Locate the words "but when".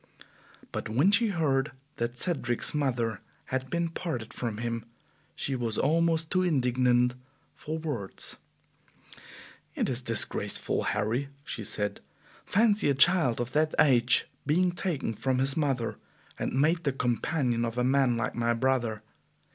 0.71-1.11